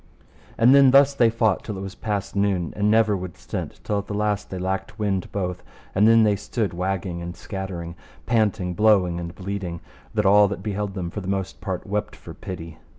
And 0.57 0.73
then 0.73 0.89
thus 0.89 1.13
they 1.13 1.29
fought 1.29 1.63
till 1.63 1.77
it 1.77 1.81
was 1.81 1.93
past 1.93 2.35
noon, 2.35 2.73
and 2.75 2.89
never 2.89 3.15
would 3.15 3.37
stint, 3.37 3.79
till 3.83 3.99
at 3.99 4.07
the 4.07 4.15
last 4.15 4.49
they 4.49 4.57
lacked 4.57 4.97
wind 4.97 5.31
both; 5.31 5.61
and 5.93 6.07
then 6.07 6.23
they 6.23 6.35
stood 6.35 6.73
wagging 6.73 7.21
and 7.21 7.35
scattering, 7.37 7.95
panting, 8.25 8.73
blowing 8.73 9.19
and 9.19 9.35
bleeding, 9.35 9.79
that 10.15 10.25
all 10.25 10.47
that 10.47 10.63
beheld 10.63 10.95
them 10.95 11.11
for 11.11 11.21
the 11.21 11.27
most 11.27 11.61
part 11.61 11.85
wept 11.85 12.15
for 12.15 12.33
pity. 12.33 12.79